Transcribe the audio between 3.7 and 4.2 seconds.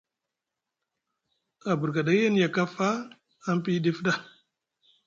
ɗif ɗa.